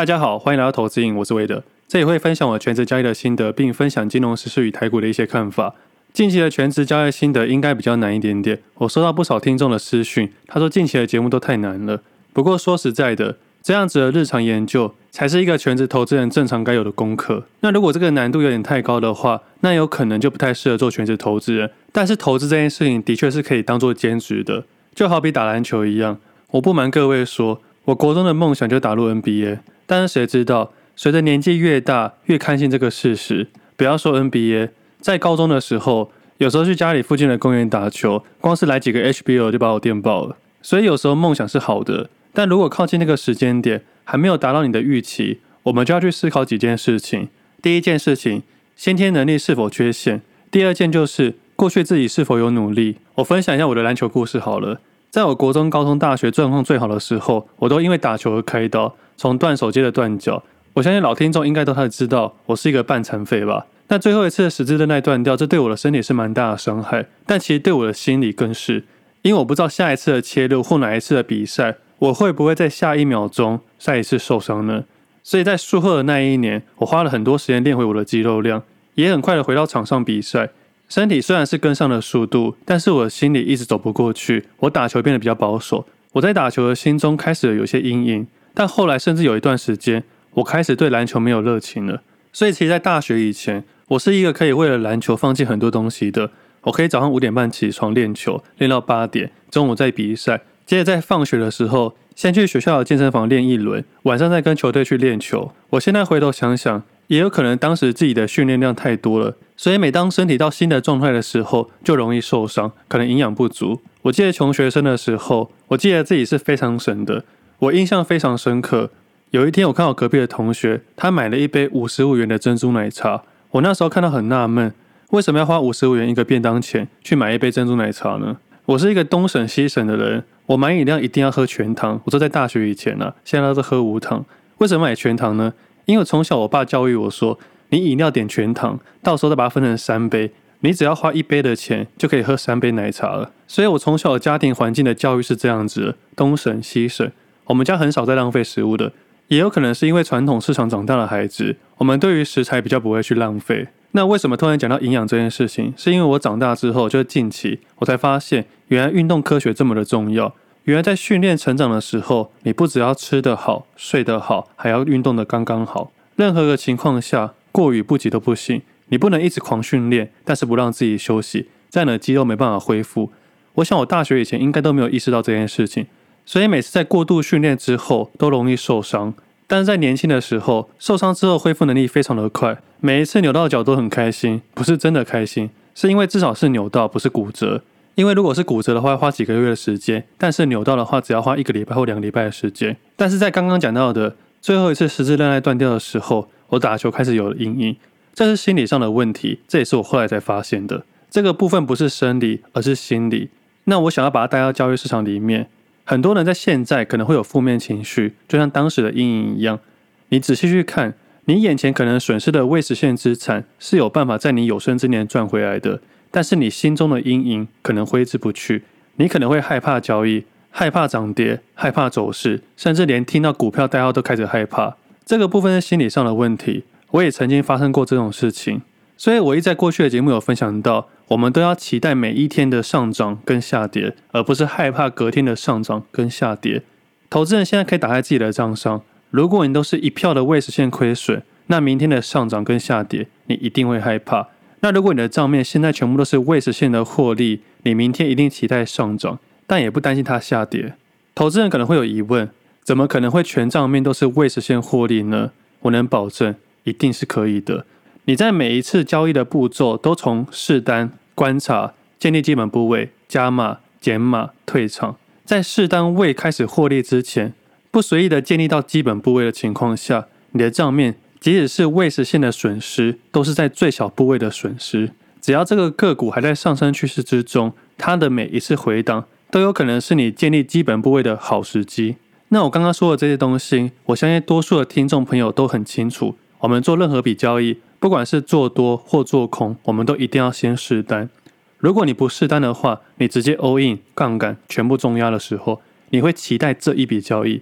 [0.00, 5.74] 大家好，欢迎来到投资瘾，我是韦德，这里会分享我全职交易的心得，并分享金融时事与台股的一些看法。
[6.14, 12.00] 近期的全职交易心得应该比较难一点点，我收到不少听众的私讯，他说近期的节目都太难了。
[12.32, 17.44] 不过说实在的，这样子的日常研究才是一个全职投资人正常该有的功课。
[17.60, 21.70] 那如果这个难度有点太高的话，那有可能就不太适合做全职投资人。
[21.92, 24.64] 但是投资这件事情的确是可以当做兼职的，
[24.94, 26.16] 就好比打篮球一样。
[26.52, 29.58] 我不瞒各位说，我国中的梦想就打入 NBA，
[29.90, 33.48] 但是谁知道，随着年纪越大，越看清这个事实。
[33.76, 34.68] 不要说 NBA。
[35.00, 40.36] 在高中的时候，有时候去家里附近的公园打球，光是来几个 HBO 就把我电爆了。
[40.62, 47.28] 所以有时候梦想是好的，但如果靠近那个时间点还没有达到你的预期，我们就要去思考几件事情。
[47.60, 48.44] 第一件事情，
[48.76, 50.20] 先天能力是否缺陷；
[50.52, 52.98] 第二件就是过去自己是否有努力。
[53.16, 54.80] 我分享一下我的篮球故事好了。
[55.10, 60.44] 在我国中、高中、大学状况最好的时候，我都因为打球而开刀，从断手接着断脚。
[60.74, 63.66] 我相信老听众应该都还知道，我是一个半残废吧。
[63.88, 68.84] 那最后一次的十字韧带断掉，这对我的身体是蛮大的伤害，但其实对我的心理更是，
[69.22, 74.84] 因为我不知道下一次的切入或哪一次的比赛，我会不会在下一秒钟再一次受伤呢？
[75.24, 78.62] 所以在术后的那一年，我花了很多时间练回我的肌肉量，
[78.94, 80.50] 也很快的回到场上比赛。
[80.90, 84.48] 身体虽然是跟上了速度，但是我的心里一直走不过去。
[84.58, 92.02] 我打球变得比较保守，我在打球的心中开始有些阴影，但后来甚至有一段时间，我开始对篮球没有热情了。
[92.32, 96.32] 所以其实，在大学以前，我是一个可以为了篮球放弃很多东西的。
[96.62, 105.52] 我可以早上五点半起床练球，练到八点，中午再比赛，接着在放学的时候，先去学校的健身房练一轮，晚上再跟球队去练球。
[105.70, 113.80] 我现在回头想想，也有可能当时自己的训练量太多了，所以每当身体到新的状态的时候，就容易受伤，可能营养不足。
[114.02, 117.24] 我记得穷学生的时候，我记得自己是非常省的，
[117.58, 118.90] 我印象非常深刻。
[119.30, 123.24] 有一天，我看到隔壁的同学，他买了一杯五十五元的珍珠奶茶。
[123.50, 124.72] 我那时候看到很纳闷，
[125.10, 128.36] 为什么要花五十五元一个便当钱去买一杯珍珠奶茶呢？
[128.66, 132.00] 我是一个东省西省的人，我买饮料一定要喝全糖。
[132.04, 134.24] 我说在大学以前呢、啊，现在都是喝无糖。
[134.58, 135.52] 为什么买全糖呢？
[135.90, 137.36] 因为从小我爸教育我说，
[137.70, 140.30] 你饮料点全糖，到时候再把它分成三杯，
[140.60, 143.32] 你只要花一杯的钱就可以喝三杯奶茶了。
[143.48, 147.10] 所以我从小的家庭环境的教育是这样子的，东省西省，
[147.46, 148.92] 我们家很少在浪费食物的。
[149.26, 153.66] 也有可能是因为传统市场长大的孩子，我们对于食材比较不会去浪费。
[153.90, 155.74] 那为什么突然讲到营养这件事情？
[155.76, 160.32] 是因为我长大之后，就是近期我才发现，原来运动科学这么的重要。
[160.70, 165.90] 原来在训练成长的时候，你不只要吃得好、睡得好，还要运动得刚刚好。
[166.14, 168.62] 任何个情况下，过与不及都不行。
[168.86, 173.10] 你不能一直狂训练，但是不让自己休息，这样的肌肉没办法恢复。
[173.54, 175.88] 我想我大学以前应该都没有意识到这件事情。
[176.24, 179.12] 所以每次在过度训练之后都容易受伤，
[179.48, 187.64] 但是在年轻的时候受伤之后恢复能力非常的快，每一次扭到脚都很开心，不是真的开心，是因为至少是扭到，不是骨折。
[188.00, 192.74] 因为如果是骨折的话，要花几个月的时间，但是扭到的话，只要花一个礼拜或两个礼拜的时间。
[192.96, 197.76] 但是在刚刚讲到的最后一次十字韧带断掉的时候，我打球开始有了阴影，
[198.14, 200.82] 这是心理上的问题，这也是我后来才发现的。
[201.10, 203.28] 这个部分不是生理，而是心理。
[203.64, 205.48] 那我想要把它带到交易市场里面。
[205.84, 209.60] 很多人在现在可能会有负面情绪，就像当时的阴影一样。
[210.08, 210.94] 你仔细去看，
[211.26, 218.64] 你眼前可能损失的未实现资产是有办法在你有生之年赚回来的，但是你心中的阴影可能挥之不去。
[218.96, 224.76] 你可能会害怕交易，害怕涨跌，害怕走势，甚至连听到股票代号都开始害怕。
[225.04, 226.64] 这个部分是心理上的问题。
[226.90, 228.62] 我也曾经发生过这种事情，
[228.96, 230.88] 所以我一在过去的节目有分享到。
[231.08, 236.62] 我们都要期待每一天的上涨跟下跌，而不是害怕隔天的上涨跟下跌。
[237.08, 244.28] 投资人现在可以打开自己的账上，如果你都是一票的未实现亏损，那明天的上涨跟下跌，你一定会害怕。
[244.60, 250.74] 那如果你的账面现在全部都是未实现的获利，你明天一定期待上涨，但也不担心它下跌。
[251.14, 252.28] 投资人可能会有疑问：
[252.62, 255.32] 怎么可能会全账面都是未实现获利呢？
[255.60, 256.34] 我能保证，
[256.64, 257.66] 一定是可以的。
[258.04, 260.92] 你在每一次交易的步骤都从试单。
[261.12, 264.96] 观察、建立基本部位、加码、减码、退场，
[265.26, 267.34] 在试单未开始获利之前，
[267.70, 274.90] 不随意的建立到基本部位的情况下，你的账面即使是未实现的损失，都是在最小部位的损失。
[275.20, 281.96] 只要这个个股还在上升趋势之中，它的每一次回档都有可能是你建立基本部位的好时机。
[282.28, 286.16] 那我刚刚说的这些东西，我相信多数的听众朋友都很清楚。
[286.38, 287.58] 我们做任何笔交易。
[287.78, 291.08] 不管是做多或做空，我们都一定要先试单。
[291.56, 297.40] 如果你不试单的话，你直接 all in 杠杆全部重压的时候，你会期待这一笔交易，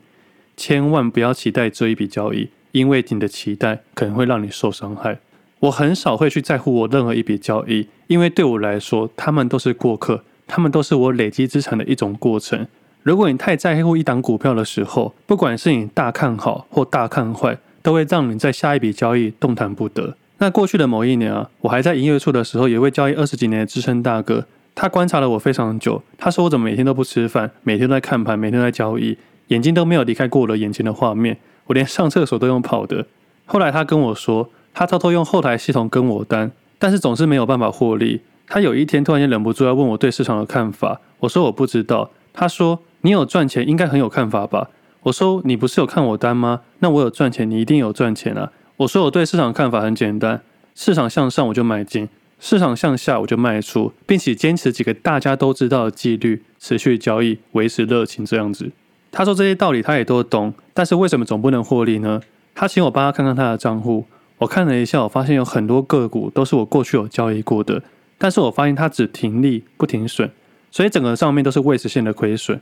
[0.57, 5.19] 千万不要期待这一笔交易，因为你的期待可能会让你受伤害。
[5.61, 12.67] 我很少会去在乎我任何一笔交易，因为对我来说，他们都是过客，他们都是我累积资产的一种过程。
[13.03, 20.17] 如果你太在乎一档股票的时候，不管是你大看好或大看坏，都会让你在下一笔交易动弹不得。
[20.39, 26.01] 那过去的某一年啊，我还在营业处的时候，有一位交易二十几年的资深大哥，他观察了我非常久。
[26.17, 29.19] 他说我怎么每天都不吃饭，每天都在看盘，每天在交易，
[29.49, 31.39] 眼睛都没有离开过我的眼前的画面，
[31.69, 33.07] 我连上厕所都用跑的。
[33.47, 38.21] 后来他跟我说，他偷偷用后台系统跟我单，但是总是没有办法获利。
[38.47, 42.11] 他有一天突然间忍不住要问我对市场的看法，我说我不知道。
[42.33, 44.69] 他说你有赚钱，应该很有看法吧？
[45.05, 46.61] 我说你不是有看我单吗？
[46.81, 48.53] 那我有赚钱，你一定有赚钱啊。
[48.79, 50.43] 我说我对市场的看法很简单，
[50.75, 58.71] 市场向上我就买进，市场向下我就卖出，并且坚持几个大家都知道的纪律，持续交易，维持热情这样子。
[59.11, 62.21] 他说这些道理他也都懂，但是为什么总不能获利呢？
[62.55, 64.05] 他请我帮他看看他的账户，
[64.39, 67.83] 我看了一下，我发现有很多个股都是我过去有交易过的，
[68.19, 70.31] 但是我发现他只停利不停损，
[70.71, 72.61] 所以整个上面都是未实现的亏损。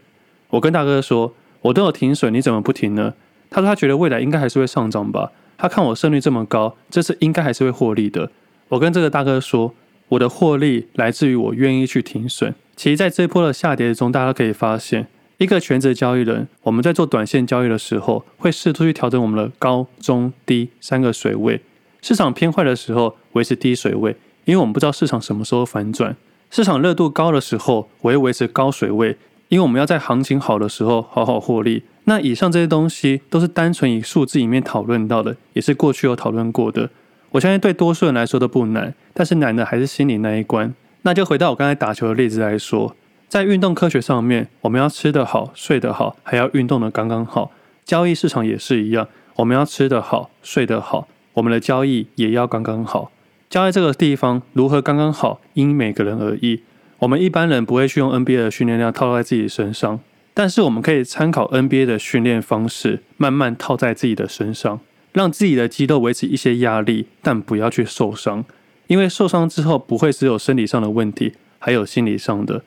[0.50, 3.14] 我跟大哥说，我都有停损，你怎么不停呢？
[3.50, 5.32] 他说他觉得未来应该还是会上涨吧。
[5.58, 8.30] 他看我胜率这么高，这次应该还是会获利的。
[8.68, 9.72] 我跟这个大哥说，
[10.08, 12.54] 我的获利来自于我愿意去停损。
[12.76, 15.06] 其实，在这一波的下跌中，大家可以发现，
[15.38, 21.60] 一个全职交易人，我们在做短线交易的时候，会试图去调整我们的高、中、低三个水位。
[22.00, 24.16] 市场偏坏的时候，维持低水位，
[24.46, 26.16] 因为我们不知道市场什么时候反转。
[26.50, 29.18] 市场热度高的时候，我会维持高水位，
[29.48, 31.82] 因为我们要在行情好的时候好好获利。
[32.04, 36.88] 那以上这些东西都是单纯以数字里面讨论到的，也是过去有讨论过的。
[37.32, 40.72] 我相信对多数人来说都不难，但是难的还是心理那一关。
[41.02, 42.96] 那就回到我刚才打球的例子来说，
[43.28, 47.50] 在运动科学上面，我们要吃得好、睡得好，还要运动得刚刚好。
[47.84, 53.10] 交易市场也是一样，我们要吃得好、睡得好，我们的交易也要刚刚好。
[53.50, 56.62] 交易这个地方如何刚刚好，因每个人而异。
[57.00, 60.00] 我们一般人不会去用 NBA 的训练量套在自己身上。
[60.32, 64.80] 但是我们可以参考 NBA 的训练方式，慢慢套在自己的身上，
[65.12, 68.44] 让自己的肌肉维持一些压力，但不要去受伤。
[68.86, 72.62] 因为受伤之后不会只有生理上的问题，还有心理上的。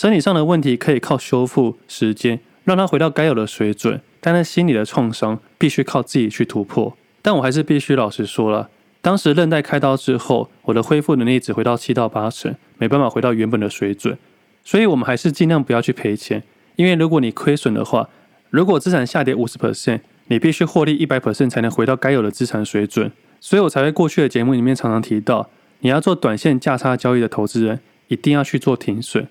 [0.00, 6.96] 生理上的问题可以靠修复时间，让它回到该有的水准，但是心理的创伤必须靠自己去突破。
[7.20, 8.70] 但我还是必须老实说了，
[9.02, 14.16] 当时韧带开刀之后，我的恢复能力只回到七到八成，没办法回到原本的水准。
[14.64, 16.42] 所以我们还是尽量不要去赔钱。
[16.76, 18.08] 因为如果你亏损的话，
[18.48, 23.12] 如果资产下跌五十 percent，你必须获利一百 percent 才能回到该有的资产水准。
[23.38, 25.50] 所以我才会过去的节目里面常常提到，
[25.80, 29.28] 你要做短线价差交易的投资人，一定要去做停损。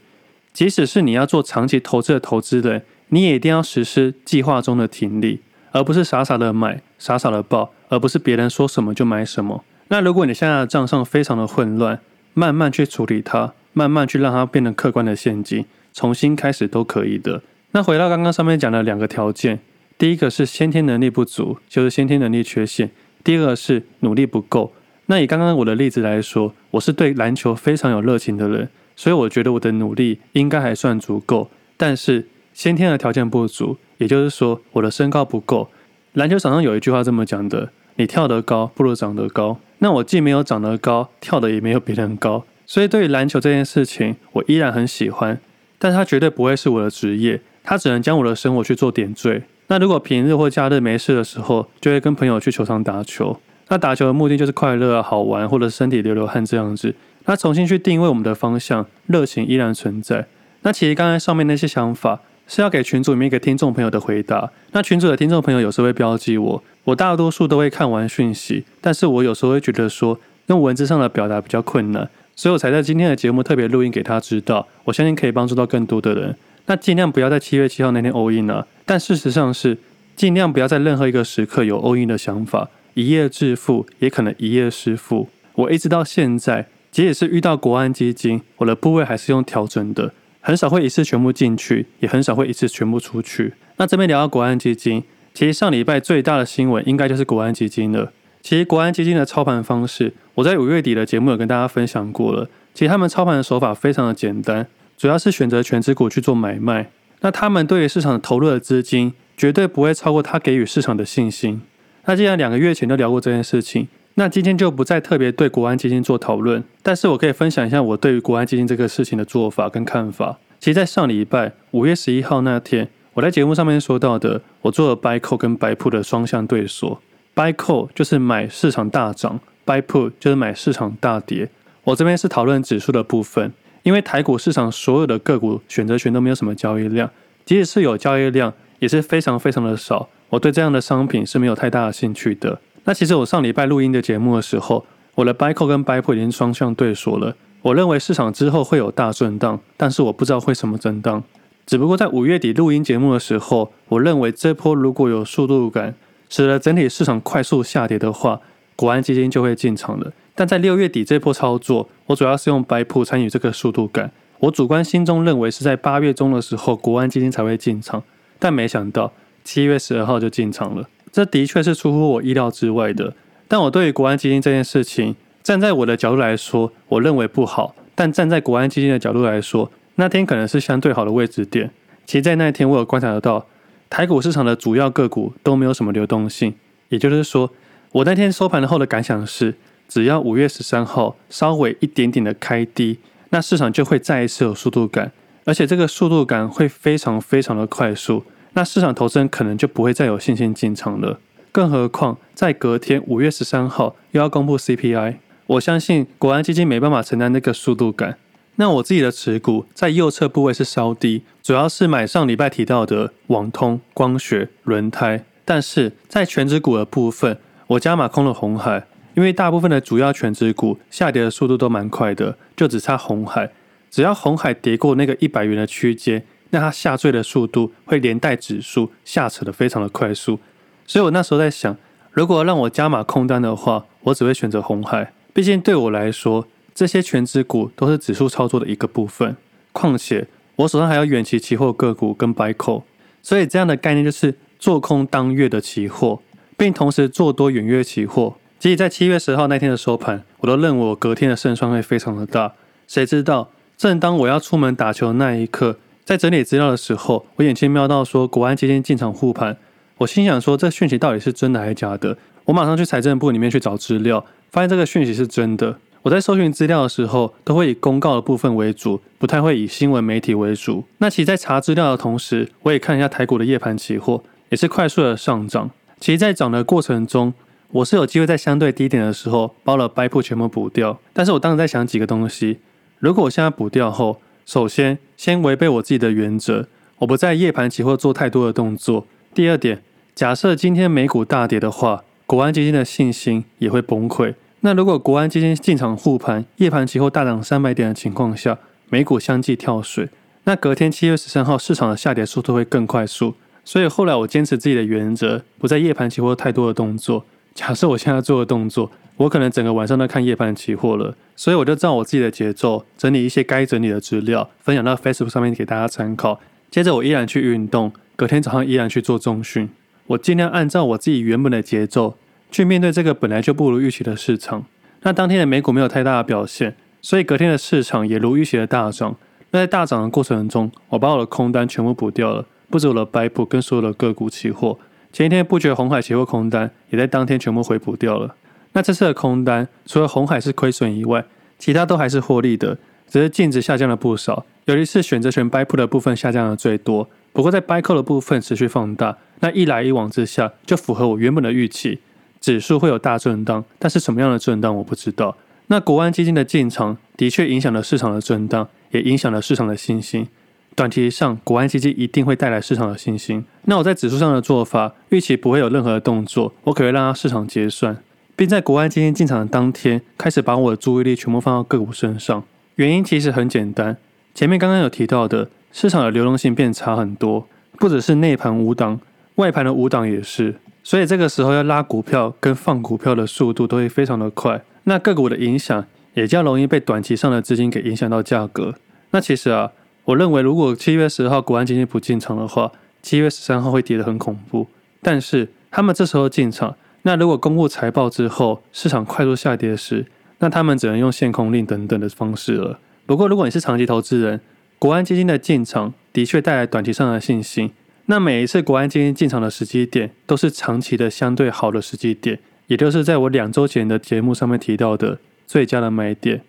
[0.54, 5.42] 即使是你要做长期投资的投资人，你也一定要实施计划中的停利，
[5.72, 9.64] 而不是傻傻的买、傻傻的报，而不是别人说什么就买什么。
[9.90, 12.00] 那如果你现在的账上非常的混乱，
[12.34, 15.66] 慢慢去处理它，慢慢去让它变成客观的现金。
[15.92, 17.42] 重新开始都可以的。
[17.72, 19.60] 那回到刚刚上面讲的两个条件，
[19.98, 22.90] 第一个是先天能力不足，就是先天能力缺陷；
[23.24, 24.72] 第二个是努力不够。
[25.08, 28.70] 那以刚刚我的例子来说，我是对篮球非常有热情的人，
[29.00, 31.50] 所以我觉得我的努力应该还算足够。
[31.78, 35.70] 但是先天的条件不足，也就是说我的身高不够。
[36.12, 39.58] 篮球场上有一句话这么讲的：你跳得高，不如长得高。
[39.78, 45.40] 那我既没有长得高，跳得也没有别人高，所以对于篮球这件事情，我依然很喜欢。
[45.78, 49.44] 但它绝对不会是我的职业，它只能将我的生活去做点缀。
[49.68, 53.40] 那如果平日或假日没事的时候，就会跟朋友去球场打球。
[53.70, 56.94] 那打球的目的就是快乐、好玩，或者身体流流汗这样子。
[57.26, 60.26] 那重新去定位我们的方向，热情依然存在。
[60.62, 64.52] 那其实刚才上面那些想法是要给群组里面一个听众朋友的回答。
[64.72, 72.10] 那群组的听众朋友有时候会标记我，我大多数都会看完讯息，但是我有时候会觉得说用文字上的表达比较困难。
[72.36, 76.36] 所以我才在今天的节目特别录音给他知道，我相信可以帮助到更多的人。
[76.66, 79.78] 那尽量不要在七月七号那天 all in 了，但事实上是
[80.16, 85.30] 尽量不要在任何一个时刻有 all in 的想法，一夜致富也可能一夜失富。
[85.56, 93.54] 我一直到现在，即使是遇到国安基金，我的部位还是用调整的，很少会一次全部进去，也很少会一次全部出去。
[93.78, 95.04] 那这边聊到国安基金，
[95.34, 98.12] 其实上礼拜最大的新闻应该就是国安基金了。
[98.42, 102.50] 其实国安基金的操盘方式，我在五月底的节目有跟大家分享过了。
[102.74, 104.66] 其实他们操盘的手法非常的简单，
[104.98, 106.90] 主要是选择权值股去做买卖。
[107.22, 111.62] 那他们对于市场投入的资金，绝对不会超过他给予市场的信心。
[112.06, 116.64] 那既然两个月前就聊过这件事情，那今天就不再特别对国安基金做讨论。
[116.84, 120.40] 但是我可以分享一下我对于国安基金这个事情的做法跟看法。
[120.60, 127.02] 其实，在上礼拜五月十一号那天，我在节目上面说到的，我做了 buy call 跟 buy put 的双向对锁。
[127.34, 131.50] buy call 就是买市场大涨，buy put 就是买市场大跌。
[131.86, 137.10] 我这边是讨论指数的部分，因为台股市场所有的个股选择权都没有什么交易量，
[137.46, 140.10] 即使是有交易量，也是非常非常的少。
[140.30, 142.60] 我对这样的商品是没有太大的兴趣的。
[142.84, 147.36] 那其实我上礼拜录音的节目的时候，我的 buy call 跟 buy put 已经双向对锁了。
[147.62, 151.24] 我认为市场之后会有大震荡，但是我不知道会什么震荡。
[151.66, 155.94] 只不过在五月底录音节目的时候，我认为这波如果有速度感，
[156.30, 158.40] 使得整体市场快速下跌的话，
[158.76, 160.12] 国安基金就会进场了。
[160.34, 164.10] 但在六月底这波操作，我主要是用 buy put 参与这个速度感。
[164.40, 168.02] 我主观心中认为是在八月中的时候，国安基金才会进场，
[168.40, 169.12] 但没想到
[169.44, 170.88] 七月十二号就进场了。
[171.12, 173.14] 这的确是出乎我意料之外的。
[173.48, 177.76] 但我对于国安基金这件事情，站在我的角度来说，我认为不好。
[177.96, 181.72] 但站在国安基金的角度来说，那天可能是相对好的位置点。
[182.06, 183.48] 其实，在那一天，我有观察得到，
[183.90, 186.54] 台股市场的主要个股都没有什么流动性。
[186.90, 187.52] 也就是说，
[187.92, 189.56] 我那天收盘后的感想是，
[189.88, 193.00] 只要五月十三号稍微一点点的开低，
[193.30, 195.12] 那市场就会再一次有速度感，
[195.46, 198.24] 而且这个速度感会非常非常的快速。
[198.60, 201.22] 那市场投资人可能就不会再有信心进场了。
[201.50, 205.16] 更何况，在隔天五月十三号又要公布 CPI，
[205.48, 208.18] 我相信国安基金没办法承担那个速度感。
[208.58, 215.24] 那我自己的持股在右侧部位是稍低，主要是买上礼拜提到的网通、光学、轮胎。
[215.46, 217.38] 但是在权值股的部分，
[217.68, 218.86] 我加码空了红海，
[219.16, 223.52] 因为大部分的主要权值股下跌的速度都蛮快的，就只差红海。
[223.90, 230.40] 只要红海跌过那个一百元的区间，那它下坠的速度会连带指数下扯得非常的快速。
[230.86, 231.76] 所以我那时候在想，
[232.12, 236.48] 如果让我加码空单的话，我只会选择红海，毕竟对我来说。
[236.76, 239.36] 这些权值股都是指数操作的一个部分，
[239.74, 240.26] 况且
[240.56, 242.84] 我手上还有远期期货个股跟 buy call，
[243.22, 246.22] 所以这样的概念就是做空当月的期货，
[246.56, 248.36] 并同时做多远月期货。
[248.60, 252.54] 即使在七月十号那天的收盘，我都认为我隔天的胜算会非常的大。
[252.88, 255.80] 谁知道，正当我要出门打球的那一刻，
[256.10, 259.56] 在整理资料的时候，我眼睛瞄到说国安基金进场护盘，
[260.00, 262.18] 我心想说这讯息到底是真的还是假的？
[262.46, 265.78] 我马上去财政部里面去找资料，发现这个讯息是真的。
[266.02, 270.84] 我在搜寻资料的时候，都会以公告的部分为主，不太会以新闻媒体为主。
[270.98, 275.70] 那其实，在查资料的同时，我也看一下台股的夜盘期货，也是快速的上涨。
[276.00, 277.32] 其实，在涨的过程中，
[277.70, 281.00] 我是有机会在相对低点的时候，包了 buy 全部补掉。
[281.14, 282.58] 但是我当时在想几个东西：
[282.98, 286.66] 如果我现在补掉后，首先先违背我自己的原则，
[286.98, 289.84] 我不在夜盘期货做太多的动作；第二点，
[290.16, 294.34] 假设今天美股大跌的话，国安基金的信心也会崩溃。
[294.62, 298.58] 那如果国安基金进场护盘，夜盘期货大涨三百点的情况下，
[298.90, 300.10] 美股相继跳水，
[300.46, 303.36] 那隔天七月十三号市场的下跌速度会更快速。
[303.64, 307.24] 所以后来我坚持自己的原则，不在夜盘期货太多的动作。
[307.54, 308.90] 假设我现在做的动作，
[309.20, 311.16] 我可能整个晚上都看夜盘期货了。
[311.36, 316.40] 所以我就照我自己的节奏，整理一些该整理的资料，分享到 Facebook 上面给大家参考。
[316.70, 319.70] 接着我依然去运动，隔天早上依然去做重训。
[320.08, 322.16] 我尽量按照我自己原本的节奏。
[322.52, 324.66] 去面对这个本来就不如预期的市场，
[325.04, 329.16] 那当天的美股没有太大的表现，所以隔天的市场也如预期的大涨。
[329.52, 334.80] 那在大涨的过程中，我把我的空单全部补掉了，不止我的 bip 跟所有的个股期货。
[335.14, 338.34] 前一天布局红海期货空单，也在当天全部回补掉了。
[338.74, 341.26] 那这次的空单，除了红海是亏损以外，
[341.58, 342.78] 其他都还是获利的，
[343.10, 344.46] 只是净值下降了不少。
[344.66, 349.18] 尤其是选择权 buy put 的部分下降的最多，不过在 buy call 的部分持续放大。
[349.40, 352.00] 那一来一往之下，就符合我原本的预期。
[352.40, 355.36] 指数会有大震荡，但是什么样的震荡我不知道。
[355.68, 360.28] 那国安基金的进场的确影响了市场的震荡，也影响了市场的信心。
[360.76, 363.44] 短期上，国安基金一定会带来市场的信心。
[363.64, 367.98] 那我在指数上的做法，预期不会有任何的动作，我可以让它市场结算，
[368.40, 372.42] 并在国安基金进场的当天开始把我的注意力全部放到个股身上。
[372.76, 373.98] 原因其实很简单，
[374.34, 377.46] 前面刚刚有提到的，市场的流动性变差很多，
[377.78, 379.02] 不只是内盘无档，
[379.36, 380.56] 外盘的无档也是。
[380.86, 388.74] 所以这个时候要拉股票跟放股票的速度都会非常的快，那个股的影响也较容易被短期上的资金给影响到价格。
[389.12, 389.74] 那其实啊，
[390.06, 394.66] 我认为如果七月十号国安基金不进场的话，七月十三号会跌得很恐怖。
[395.02, 396.78] 但是他们这时候进场，
[397.10, 400.06] 那如果公布财报之后市场快速下跌时，
[400.38, 402.80] 那他们只能用限空令等等的方式了。
[403.08, 404.40] 不过如果你是长期投资人，
[404.78, 407.72] 国安基金的进场的确带来短期上的信心。
[408.06, 412.38] 那每一次国安基金进场的时机点，都是长期的相对好的时机点，
[412.68, 416.42] 也就是在我两周前的节目上面提到的最佳的买点。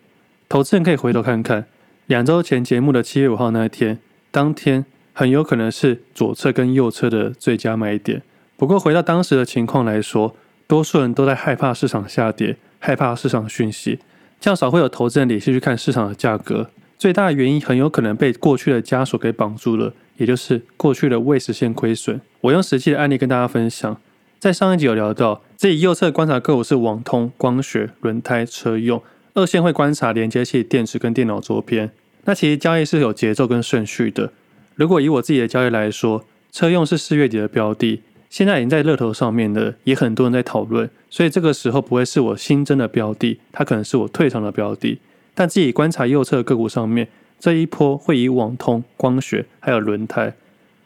[0.47, 1.65] 投资人可以回头看看，
[2.05, 3.97] 两周前节目的七月五号那一天，
[4.29, 8.21] 当天很有可能是左侧跟右侧的最佳买点。
[8.55, 10.35] 不过回到当时的情况来说，
[10.71, 13.99] 多数人都在害怕市场下跌，害怕市场讯息，
[14.39, 16.69] 较少会有投资人理性去看市场的价格。
[16.97, 22.21] 最大的原因很有可能被过去的枷锁给绑住了，也就是过去的未实现亏损。
[22.39, 23.97] 我用实际的案例跟大家分享，
[24.39, 31.91] 在上一集有聊到，自己右侧观察个股是网通、光学、轮胎、车用，二线会观察连接器、电池跟电脑周边。
[32.23, 34.31] 那其实交易是有节奏跟顺序的。
[34.75, 44.99] 如果以我自己的交易来说，车用是四月底的标的，现在已经在热头上面了，也很多人在讨论，所以这个时候不会是我新增的标的，它可能是我退场的标的。
[45.35, 50.33] 但自己观察右侧个股上面，这一波会以网通、光学还有轮胎。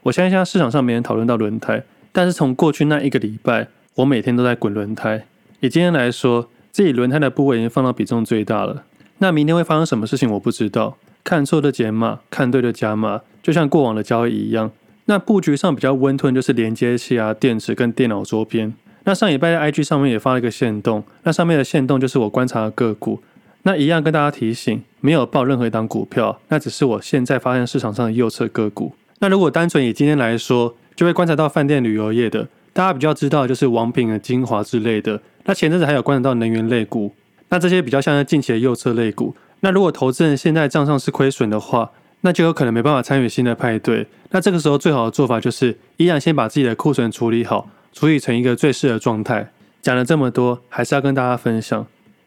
[0.02, 5.28] 我相信现在市场上没人讨论到轮胎，但是从过去那一个礼拜，我每天都在滚轮胎。
[5.60, 8.86] 以今天来说，自己轮胎的部位已经放到比重最大了。
[9.20, 10.98] 那明天会发生什么事情，我不知道。
[11.24, 14.72] 看错的减码，看对的加码，就像过往的交易一样。
[15.05, 18.74] 那布局上比较温吞，就是连接器啊、电池跟电脑周边。
[19.03, 23.21] 那上礼拜在 IG 上面也发了一个限动，那上面的限动就是我观察的个股。
[23.62, 28.93] 那一样跟大家提醒，没有报任何一档股票，那只是我现在发现市场上的右侧个股。
[29.19, 35.21] 那如果单纯以今天来说，就会观察到饭店旅游业的，大家比较知道就是王品啊、精华之类的。
[35.45, 37.13] 那前阵子还有观察到能源类股，
[37.50, 39.35] 那这些比较像是近期的右侧类股。
[39.59, 41.91] 那如果投资人现在账上是亏损的话，
[42.25, 44.08] 那就有可能没办法参与新的派对。
[44.32, 49.51] 那这个时候最好的做法就是，依然先把自己的库存处理好，处理成一个最适的状态。
[49.79, 51.86] 讲了这么多，还是要跟大家分享。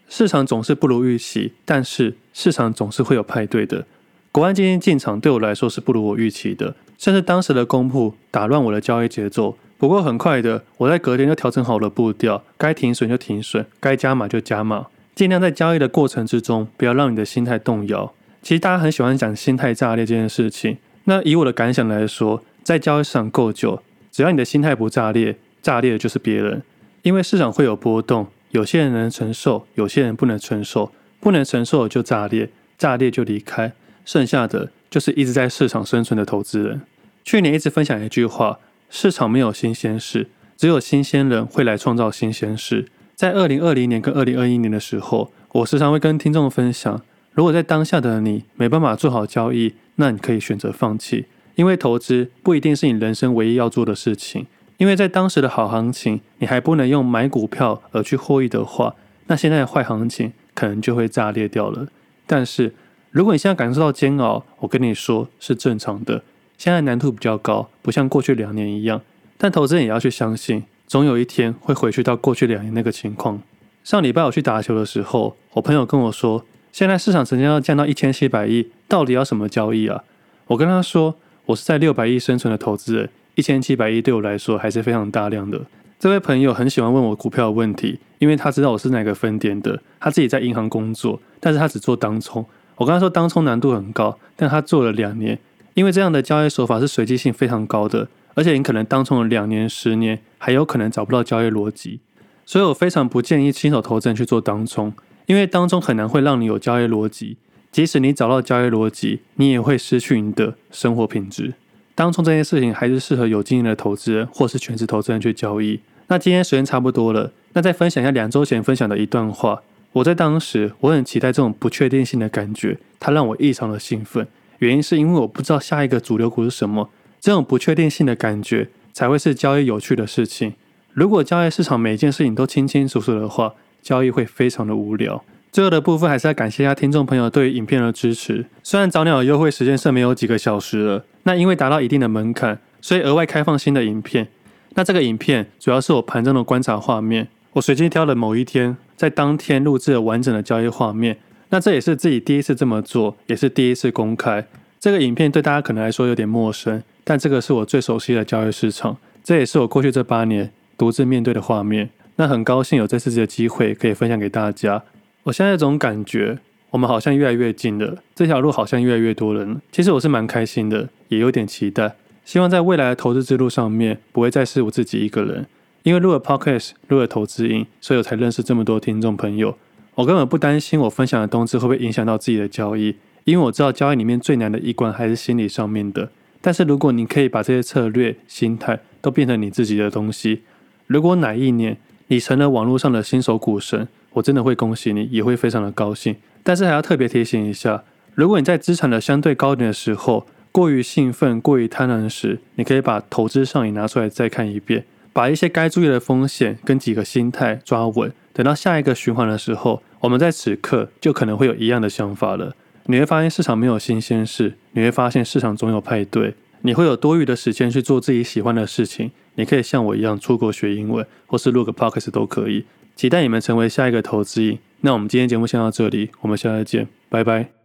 [0.09, 3.87] 市场总是不如预期，但是市场总是会有派对的。
[4.31, 9.59] 国安基金进场对我来说是不如我预期的，甚至当时的公布打乱我的交易节奏。
[9.79, 14.87] 不过很快的，我在隔天就调整好了步调，该停损就停损，该加码就加码，
[15.17, 18.13] 尽量在交易的过程之中不要让你的心态动摇。
[18.43, 26.63] 其实大家很喜欢讲心态炸裂这件事情，那以我的感想来说，在交易市场够久，只要你的心态不炸裂，炸裂的就是别人，
[27.03, 28.29] 因为市场会有波动。
[28.51, 30.91] 有些人能承受，有些人不能承受，
[31.21, 33.73] 不能承受就炸裂，炸裂就离开，
[34.07, 36.81] 剩下的就是一直在市场生存的投资人。
[37.23, 38.59] 去年一直分享一句话：
[38.89, 42.89] 市场没有新鲜事，只有新鲜人会来创造新鲜事。
[43.15, 47.03] 在二零二零年跟二零二一年的时候，我时常会跟听众分享：
[47.39, 54.49] 如果在当下的你没办法做好交易，那你可以选择放弃，因为投资不一定是你人生唯一要做的事情。
[54.79, 58.97] 因为在当时的好行情，你还不能用买股票而去获益的话，
[59.29, 61.87] 那现在的坏行情可能就会炸裂掉了。
[62.27, 62.75] 但是
[63.13, 66.25] 如果你现在感受到煎熬，我跟你说是正常的。
[66.57, 69.01] 现在难度比较高，不像过去两年一样。
[69.37, 73.41] 但投资人也要去相信，总有一天会回去到过去两年那个情况。
[73.85, 80.05] 上礼拜我去打球的时候，我朋友跟我说，现在市场成交要降到一千七百亿，到底要什么交易啊？
[80.49, 83.11] 我跟他说，我是在六百亿生存的投资人。
[83.35, 85.61] 一千七百亿对我来说还是非常大量的。
[85.99, 89.81] 这位朋友很喜欢问我股票的问题，因为他知道我是哪个分点的。
[90.01, 92.45] 他自己在银行工作，但是他只做当冲。
[92.77, 95.39] 我跟他说当冲难度很高，但他做了两年，
[95.75, 102.01] 因为这样的交易手法是随机性非常高的，而且你可能当冲了两年、十年，还有可能找不到交易逻辑。
[102.47, 104.93] 所以我非常不建议新手投资人去做当冲，
[105.29, 107.37] 因为当中很难会让你有交易逻辑。
[107.71, 111.53] 即使你找到交易逻辑，你也会失去你的生活品质。
[111.95, 115.81] 当中这件事情还是适合有经验的投资人或是全职投资人去交易。
[116.07, 119.61] 那今天时间差不多了，那再分享一下两周前分享的一段话。
[119.93, 124.27] 我在当时我很期待这种不确定性的感觉，它让我异常的兴奋。
[124.61, 126.89] 原因是因为我不知道下一个主流股是什么，
[127.21, 130.55] 这种不确定性的感觉才会是交易有趣的事情。
[130.95, 135.25] 如果交易市场每件事情都清清楚楚的话，交易会非常的无聊。
[135.51, 138.45] 最后的部分还是要感谢一下听众朋友对影片的支持。
[138.63, 144.29] 虽然早鸟的优惠时间剩没有几个小时了，那因为达到一定的门槛，所以额外开放新的影片。
[144.75, 151.17] 那这个影片主要是我盘中的观察画面，我随机挑了某一天，在当天录制了完整的交易画面。
[151.49, 154.47] 那这也是自己第一次这么做，也是第一次公开。
[154.79, 161.89] 这个影片对大家可能来说有点陌生，但这个是我最熟悉的交易市场，这也是我过去这八年独自面对的画面。
[162.21, 164.83] 那很高兴有这次的机会可以分享给大家。
[165.23, 166.39] 我现在这种感觉，
[166.71, 169.61] 我们好像越来越近了，这条路好像越来越多人。
[169.71, 171.95] 其实我是蛮开心的，也有点期待。
[172.25, 175.47] 希望在未来的投资之路上面，不会再是我自己一个人。
[175.85, 179.57] 因为录了 Podcast，录了投资瘾，所以我才认识这么多听众朋友。
[179.95, 186.11] 我根本不担心我分享的东西会不会影响到自己的交易，因为我知道交易里面最难的一关还是心理上面的。
[186.41, 190.43] 但是如果你可以把这些策略、心态都变成你自己的东西，
[190.89, 191.77] 如果哪一年
[192.09, 196.17] 你成了网络上的新手股神，我真的会恭喜你，也会非常的高兴。
[196.43, 208.11] 但是还要特别提醒一下，如果你在资产的相对高点的时候，过于兴奋、过于贪婪时，你可以把投资上瘾拿出来再看一遍，把一些该注意的风险跟几个心态抓稳。
[208.33, 212.55] 等到下一个循环的时候，我们在此刻就可能会有一样的想法了。
[212.87, 219.11] 你会发现市场没有新鲜事，你会发现市场总有派对，你会有多余的时间去做自己喜欢的事情。
[219.39, 222.65] 你可以像我一样出国学英文，或是录个 podcast 都可以。
[222.97, 224.59] 期待你们成为下一个投资瘾。
[224.81, 227.58] 那我们今天节目先到这里，我们下次见，拜拜。